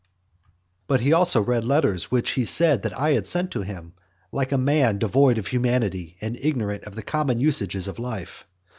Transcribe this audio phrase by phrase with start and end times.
[0.45, 0.51] IV.
[0.87, 3.93] But he also read letters which he said that I had sent to him,
[4.31, 8.47] like a man devoid of humanity and ignorant of the common usages of life.